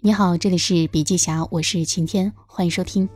[0.00, 3.08] 你好，这里是笔记侠，我是晴天，欢迎收听。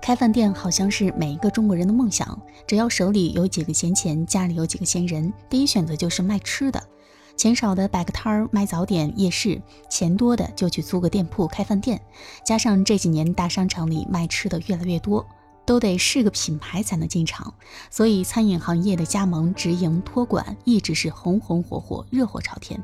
[0.00, 6.80] 开饭店好像是每一个中国人的梦想，只要手里有几个闲钱，家里有几个闲人，第一选择就是卖吃的。
[7.36, 9.60] 钱少的摆个摊儿卖早点夜市，
[9.90, 12.00] 钱多的就去租个店铺开饭店。
[12.44, 15.26] 加上这几年大商场里卖吃的越来越多，
[15.66, 17.52] 都得是个品牌才能进场，
[17.90, 22.80] 所以餐饮行业的加盟、直营、托管一直是红红火火、热火朝天。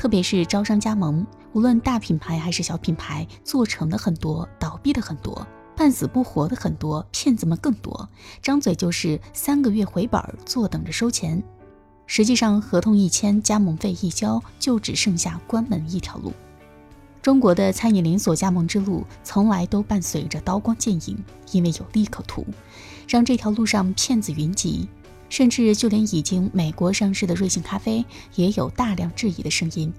[0.00, 8.08] 特别是招商加盟，无论大品牌还是小品牌，做成的很多，倒闭的很多，半死不活的很多，骗子们更多，
[8.40, 11.42] 张嘴就是三个月回本，坐等着收钱。
[12.06, 16.32] 实际上，合同一签，加盟费一交，就只剩下关门一条路。
[17.20, 22.46] 中国的餐饮连锁加盟之路，从来都伴随着刀光剑影，因为有利可图，
[23.06, 24.88] 让这条路上骗子云集。
[25.30, 29.90] 甚至就连已经美国上市的瑞幸咖啡也有大量质疑的声音。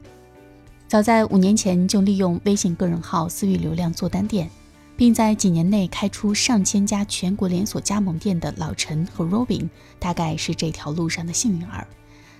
[0.88, 4.50] 早在五年前就利用微信个人号私域流量做单店，
[4.98, 11.88] 并在几年内开出上千家全国连锁加盟店的老陈和 Robin，大概是这条路上的幸运儿。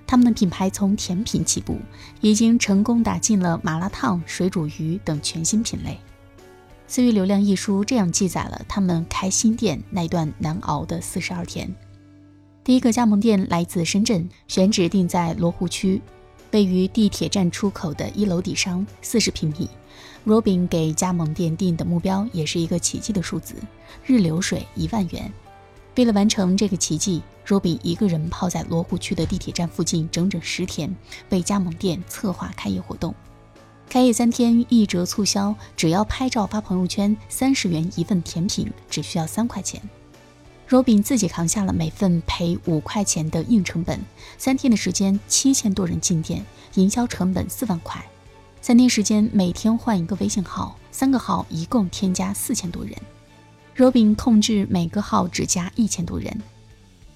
[0.06, 1.78] 他们的品牌从甜品起步，
[2.20, 5.98] 已经成功打进了麻辣烫、水煮鱼等全新品类。
[6.88, 11.74] 私域流量一书这样记载了他们开新店那段难熬的四十二天。
[12.64, 16.00] 第一个加盟店来自深圳，选址定在罗湖区，
[16.52, 19.68] 位于地铁站出口的一楼底商，四十平米。
[20.28, 23.56] Robin 给加盟店定的目标也是一个奇迹的数字：
[24.06, 25.32] 日流水一万元。
[25.96, 30.96] 为了完成这个奇迹，Robin 一个人泡在罗湖区的地铁站附近整整十天，
[31.32, 33.16] 为加盟店策划开业活动。
[33.90, 39.82] 开业三天一折促销，只要拍照发朋友圈，三十元一份甜品，只需要三块钱。
[40.72, 44.00] Robin 自己扛下了每份赔五块钱的硬成本，
[44.38, 48.02] 三天的时间，七千多人进店，营销成本四万块。
[48.62, 52.96] 三天时间，每天换一个微信号，三个号一共添加四千多人。
[53.76, 56.42] Robin 控制每个号只加一千多人。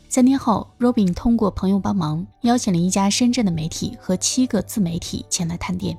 [0.10, 5.98] 三天后，Robin 通过朋友帮忙，邀请了一家深圳的媒体和七个自媒体前来探店，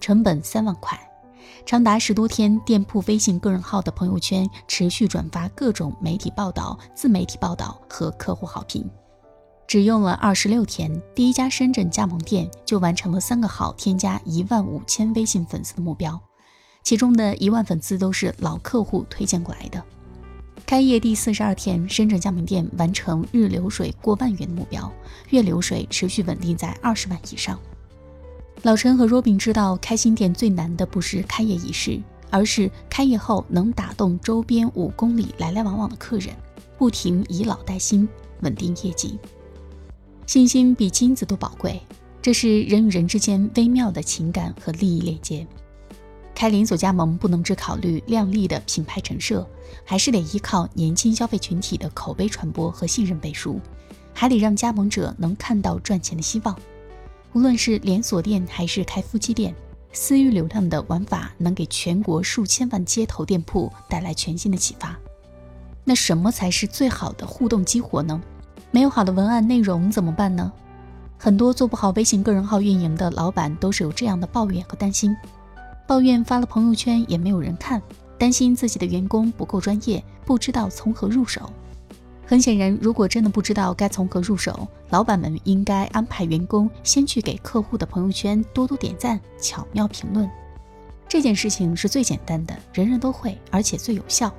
[0.00, 0.98] 成本三万块。
[1.64, 8.88] 长达十多天，店铺微信个人号的朋友圈持续转发各种媒体报道、自媒体报道和客户好评。
[9.66, 16.20] 只用了二十六天，第一家深圳加盟店就完成了三个号添加一万五千微信粉丝的目标，
[16.84, 19.82] 其中的一万粉丝都是老客户推荐过来的。
[20.64, 24.92] 开业第四十二天，深圳加盟店完成日流水过万元的目标，
[25.30, 27.58] 月流水持续稳定在二十万以上。
[28.62, 32.00] 老陈和 Robin 知道，开新店最难的不是开业仪式，
[32.30, 36.34] 而是开业后能打动周边五公里来来往往的客人，
[36.76, 38.08] 不停以老带新，
[38.40, 39.18] 稳定业绩。
[40.26, 41.80] 信心比金子都宝贵，
[42.20, 45.46] 这是人与人之间微妙的情感和利益链接。
[46.34, 49.48] 开连锁加盟不能只考虑靓丽的品牌陈设，
[49.84, 53.60] 还是得依靠年轻消费群体的口碑传播和信任背书，
[54.12, 56.58] 还得让加盟者能看到赚钱的希望。
[57.36, 59.54] 无论是连锁店还是开夫妻店，
[59.92, 64.96] 私域流量的玩法能给全国数千万街头店铺带来全新的启发。
[65.84, 68.18] 那什么才是最好的互动激活呢？
[68.70, 70.50] 没有好的文案内容怎么办呢？
[71.18, 75.14] 很多做不好微信个人号运营的老板都是有这样的抱怨和担心：
[75.86, 77.82] 抱怨发了朋友圈也没有人看，
[78.16, 81.52] 担心自己的员工不够专业，不知道从何入手。
[82.26, 90.28] 很显然，如果真的不知道该从何入手，老板们应该安排员工先去给客户的朋友圈多多点赞、巧妙评论。
[91.08, 94.34] 这件事情是最简单的，人人都会，而且最有效。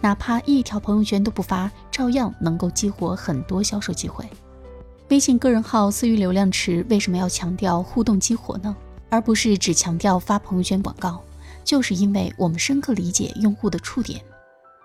[0.00, 4.24] 哪怕一条朋友圈都不发，照样能够激活很多销售机会。
[5.08, 8.74] 微信个人号私域流量池为什么要强调互动激活呢？
[9.10, 11.20] 而不是只强调发朋友圈广告？
[11.64, 14.20] 就是因为我们深刻理解用户的触点，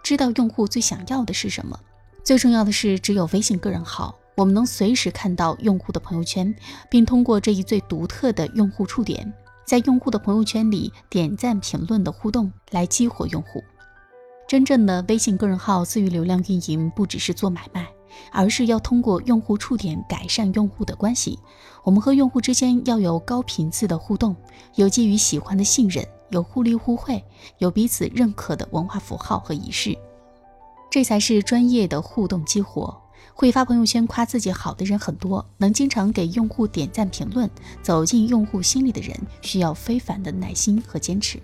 [0.02, 1.80] 知道用户最想要的是什么。
[2.24, 6.54] 最重要的是，只有微信个人号，我们能随时看到用户的朋友圈，
[6.90, 9.34] 并通过这一最独特的用户触点，
[9.66, 13.64] 在用户的朋友圈里点赞、评论的互动来激活用户。
[14.48, 17.88] 真正的微信个人号私域流量运营，不只是做买卖，
[18.32, 21.40] 而是要通过用户触点改善用户的关系。
[21.84, 24.36] 我们和用户之间要有高频次的互动，
[24.76, 27.24] 有基于喜欢的信任，有互利互惠，
[27.58, 29.98] 有彼此认可的文化符号和仪式。
[30.90, 33.00] 这才是专业的互动激活。
[33.34, 37.50] 会发朋友圈夸自己好的人很多，能经常给用户点赞评论，
[37.82, 41.40] 走进用户心里的人，需要非凡的耐心和坚持。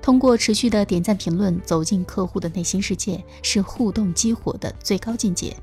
[0.00, 5.54] 通过持续的点赞评论，走进客户的内心世界，是互动激活的最高境界。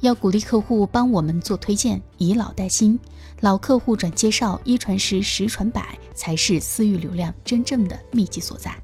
[0.00, 2.98] 要鼓励客户帮我们做推荐，以老带新，
[3.40, 8.76] 老客户转介绍，一传十，十传百，才是私域流量真正的秘籍所在。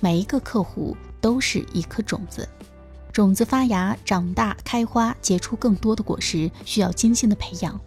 [0.00, 2.48] 每一个客户都是一颗种子，
[3.12, 7.78] 种子发芽、长大、开花，结出更多的果实，需要精心的培养。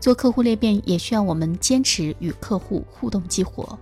[0.00, 3.78] 做客户裂变也需要我们坚持与客户互动激活。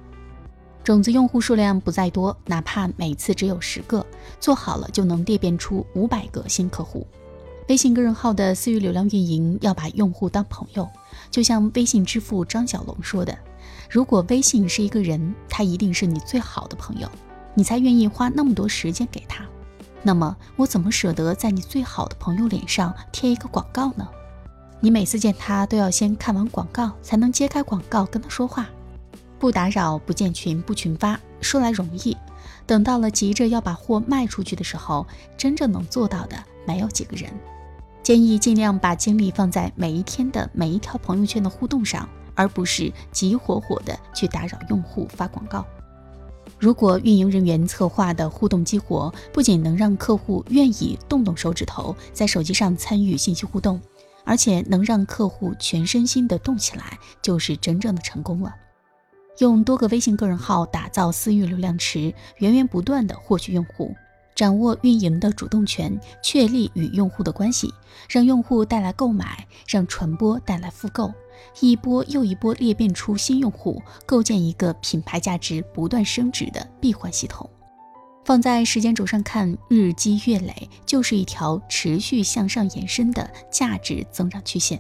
[0.83, 4.05] 种子用户数量不在多，哪怕每次只有十个，
[4.41, 7.07] 做好了就能裂变出五百个新客户。
[7.69, 10.89] 微信个人号的私域流量运营要把用户当朋友，
[11.31, 13.39] 就像微信之父张小龙说的
[13.89, 17.09] ：“如果微信是一个人，他一定是你最好的朋友，
[17.55, 19.47] 你才愿意花那么多时间给他。
[20.03, 24.09] 那么我怎么舍得在你最好的朋友脸上贴一个广告呢？
[24.81, 28.67] 你每次见他都要先看完广告，才能揭开广告跟他说话。
[29.39, 32.17] 不打扰，不建群，不群发，说来容易，
[32.67, 35.07] 等到了急着要把货卖出去的时候，
[35.37, 36.37] 真正能做到的
[36.67, 37.31] 没有几个人。”
[38.03, 45.67] 建议尽量把精力放在每一天的每一条朋友圈的互动上，而不是急火火的去打扰用户发广告。
[46.59, 53.81] 如果运营人员策划的互动激活，不仅能让客户愿意动动手指头在手机上参与信息互动，
[54.25, 58.55] 而且能让客户全身心的动起来，就是真正的成功了。
[59.39, 63.95] 用多个微信个人号打造私域流量池，源源不断的获取用户。
[64.39, 67.75] 掌握运营的主动权，确立与用户的关系，
[68.09, 71.13] 让用户带来购买，让传播带来复购，
[71.59, 77.51] 一波又一波裂变出新用户，构建一个品牌价值不断升值的闭环系统。
[78.25, 84.79] 放在时间轴上看，日积月累就是一条持续向上延伸的价值增长曲线。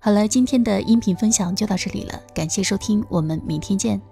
[0.00, 4.02] 好了，今天的音频分享就到这里了，感谢收听，我们明天见。